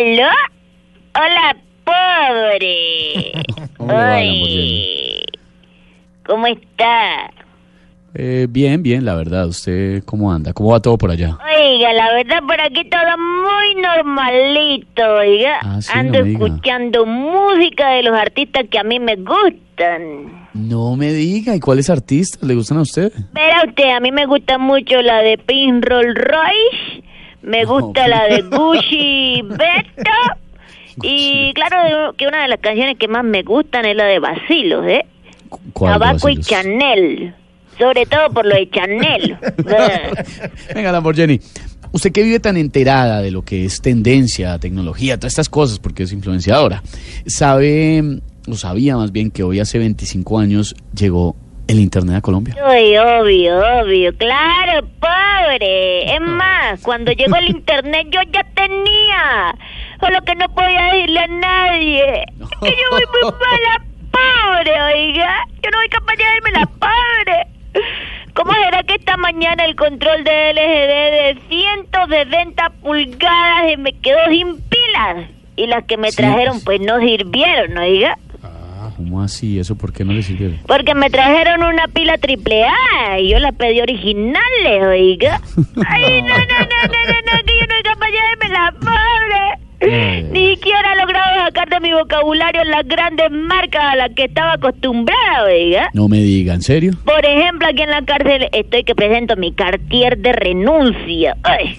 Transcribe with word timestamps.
¿Aló? 0.00 0.28
Hola, 1.14 1.56
pobre. 1.84 3.32
Hola, 3.78 4.12
Ay, 4.14 5.20
¿Cómo 6.24 6.46
está? 6.46 7.30
Eh, 8.14 8.46
bien, 8.48 8.82
bien, 8.82 9.04
la 9.04 9.14
verdad. 9.14 9.46
¿Usted 9.48 10.02
cómo 10.04 10.32
anda? 10.32 10.54
¿Cómo 10.54 10.70
va 10.70 10.80
todo 10.80 10.96
por 10.96 11.10
allá? 11.10 11.36
Oiga, 11.44 11.92
la 11.92 12.14
verdad 12.14 12.38
por 12.46 12.58
aquí 12.62 12.88
todo 12.88 13.18
muy 13.18 13.82
normalito, 13.82 15.02
oiga. 15.18 15.58
Ah, 15.62 15.82
sí, 15.82 15.90
Ando 15.94 16.20
no 16.20 16.24
me 16.24 16.30
diga. 16.30 16.46
escuchando 16.46 17.04
música 17.04 17.90
de 17.90 18.02
los 18.04 18.18
artistas 18.18 18.64
que 18.70 18.78
a 18.78 18.84
mí 18.84 18.98
me 18.98 19.16
gustan. 19.16 20.48
No 20.54 20.96
me 20.96 21.12
diga. 21.12 21.54
¿Y 21.54 21.60
cuáles 21.60 21.90
artistas 21.90 22.42
le 22.42 22.54
gustan 22.54 22.78
a 22.78 22.82
usted? 22.82 23.12
Verá 23.32 23.64
usted, 23.68 23.90
a 23.90 24.00
mí 24.00 24.10
me 24.12 24.24
gusta 24.26 24.56
mucho 24.56 25.00
la 25.02 25.18
de 25.18 25.36
Pink 25.38 25.84
Roll 25.84 26.14
Royce, 26.14 26.99
me 27.50 27.64
gusta 27.64 28.06
la 28.08 28.24
de 28.26 28.42
Gucci 28.42 29.42
Beto, 29.42 30.10
y 31.02 31.52
claro 31.54 32.14
que 32.16 32.26
una 32.26 32.42
de 32.42 32.48
las 32.48 32.60
canciones 32.60 32.96
que 32.98 33.08
más 33.08 33.24
me 33.24 33.42
gustan 33.42 33.84
es 33.84 33.96
la 33.96 34.04
de 34.04 34.18
Basilos, 34.18 34.86
¿eh? 34.86 35.04
Cu- 35.48 35.60
¿Cuál 35.72 35.94
de 35.94 35.98
Tabaco 35.98 36.28
y? 36.28 36.36
Chanel, 36.38 37.34
sobre 37.78 38.06
todo 38.06 38.30
por 38.32 38.46
lo 38.46 38.54
de 38.54 38.70
Chanel. 38.70 39.36
Venga, 40.74 40.92
Lamborghini. 40.92 41.40
Usted 41.92 42.12
que 42.12 42.22
vive 42.22 42.38
tan 42.38 42.56
enterada 42.56 43.20
de 43.20 43.32
lo 43.32 43.42
que 43.42 43.64
es 43.64 43.80
tendencia, 43.80 44.56
tecnología, 44.60 45.16
todas 45.16 45.32
estas 45.32 45.48
cosas, 45.48 45.80
porque 45.80 46.04
es 46.04 46.12
influenciadora, 46.12 46.84
sabe, 47.26 48.20
o 48.48 48.54
sabía 48.54 48.96
más 48.96 49.10
bien 49.10 49.32
que 49.32 49.42
hoy 49.42 49.58
hace 49.58 49.78
25 49.78 50.38
años 50.38 50.76
llegó 50.94 51.34
el 51.70 51.80
Internet 51.80 52.16
a 52.16 52.20
Colombia. 52.20 52.54
Uy, 52.68 52.96
obvio, 52.96 53.58
obvio, 53.82 54.16
claro, 54.16 54.86
pobre. 55.00 56.14
Es 56.14 56.20
más, 56.20 56.80
cuando 56.82 57.12
llegó 57.12 57.36
el 57.36 57.48
internet 57.48 58.06
yo 58.10 58.20
ya 58.32 58.44
tenía, 58.54 59.54
solo 60.00 60.20
que 60.24 60.34
no 60.34 60.48
podía 60.48 60.84
decirle 60.92 61.20
a 61.20 61.26
nadie. 61.28 62.24
Es 62.40 62.48
que 62.60 62.70
yo 62.70 62.90
voy 62.90 63.04
muy 63.12 63.32
mala, 63.32 63.84
pobre, 64.10 64.82
oiga. 64.94 65.36
Yo 65.62 65.70
no 65.70 65.78
voy 65.78 65.88
capaz 65.88 66.16
de 66.16 66.24
darme 66.24 66.60
la 66.60 66.66
pobre. 66.66 67.46
¿Cómo 68.34 68.52
será 68.52 68.82
que 68.82 68.94
esta 68.94 69.16
mañana 69.16 69.64
el 69.64 69.76
control 69.76 70.24
de 70.24 70.52
LGD 70.52 71.36
de 71.36 71.38
160 71.48 72.70
pulgadas 72.82 73.70
se 73.70 73.76
me 73.76 73.92
quedó 74.00 74.18
sin 74.28 74.60
pilas? 74.62 75.28
Y 75.56 75.66
las 75.66 75.84
que 75.84 75.96
me 75.96 76.10
Sí. 76.10 76.16
trajeron 76.16 76.60
pues 76.64 76.80
no 76.80 76.98
sirvieron, 77.00 77.76
oiga. 77.78 78.16
¿Cómo 79.00 79.22
así? 79.22 79.58
¿Eso 79.58 79.76
por 79.76 79.94
qué 79.94 80.04
no 80.04 80.12
le 80.12 80.22
sirvió? 80.22 80.50
Porque 80.66 80.94
me 80.94 81.08
trajeron 81.08 81.62
una 81.62 81.88
pila 81.88 82.18
triple 82.18 82.64
A 82.64 83.18
y 83.18 83.30
yo 83.30 83.38
la 83.38 83.50
pedí 83.50 83.80
originales, 83.80 84.84
oiga. 84.86 85.40
Ay, 85.86 86.20
no, 86.20 86.28
no, 86.28 86.36
no, 86.36 86.82
no, 86.84 86.98
no, 87.08 87.32
no, 87.32 87.42
que 87.46 87.58
yo 87.58 87.66
no 87.66 87.74
soy 87.76 87.82
capaz 87.82 88.08
de 88.10 88.18
darme 88.28 88.48
la 88.54 88.72
pobre. 88.78 89.70
Eh. 89.80 90.28
Ni 90.30 90.50
siquiera 90.50 90.92
he 90.92 91.00
logrado 91.00 91.46
sacar 91.46 91.70
de 91.70 91.80
mi 91.80 91.94
vocabulario 91.94 92.62
las 92.64 92.86
grandes 92.86 93.30
marcas 93.30 93.82
a 93.82 93.96
las 93.96 94.10
que 94.10 94.24
estaba 94.24 94.52
acostumbrada, 94.52 95.44
oiga. 95.46 95.88
No 95.94 96.06
me 96.06 96.18
diga, 96.18 96.52
¿en 96.52 96.60
serio? 96.60 96.92
Por 97.06 97.24
ejemplo, 97.24 97.68
aquí 97.68 97.80
en 97.80 97.90
la 97.90 98.02
cárcel 98.02 98.50
estoy 98.52 98.84
que 98.84 98.94
presento 98.94 99.34
mi 99.36 99.54
cartier 99.54 100.18
de 100.18 100.32
renuncia. 100.34 101.38
Ay. 101.42 101.78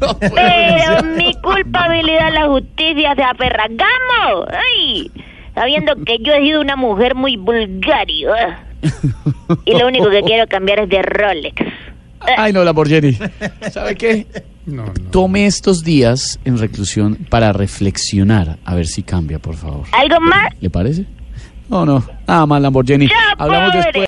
Pero 0.20 1.04
mi 1.16 1.34
culpabilidad 1.34 2.32
la 2.32 2.48
justicia 2.48 3.14
se 3.14 3.22
aferragamos. 3.22 4.48
Ay, 4.50 5.08
sabiendo 5.58 5.92
que 6.04 6.18
yo 6.20 6.32
he 6.34 6.40
sido 6.42 6.60
una 6.60 6.76
mujer 6.76 7.14
muy 7.14 7.36
vulgario. 7.36 8.32
ah. 8.32 8.58
Y 9.64 9.72
lo 9.76 9.86
único 9.88 10.08
que 10.10 10.22
quiero 10.22 10.46
cambiar 10.46 10.80
es 10.80 10.88
de 10.88 11.02
Rolex. 11.02 11.54
Ay, 12.36 12.52
no, 12.52 12.62
Lamborghini. 12.64 13.16
¿Sabe 13.70 13.94
qué? 13.96 14.26
No, 14.66 14.84
no. 14.86 14.92
Tome 15.10 15.46
estos 15.46 15.82
días 15.82 16.38
en 16.44 16.58
reclusión 16.58 17.16
para 17.30 17.52
reflexionar, 17.52 18.58
a 18.64 18.74
ver 18.74 18.86
si 18.86 19.02
cambia, 19.02 19.38
por 19.38 19.56
favor. 19.56 19.86
¿Algo 19.92 20.20
más? 20.20 20.52
¿Le 20.60 20.68
parece? 20.70 21.06
No, 21.68 21.84
no, 21.84 22.04
nada 22.26 22.46
más, 22.46 22.62
Lamborghini. 22.62 23.08
Hablamos 23.36 23.72
después. 23.74 24.06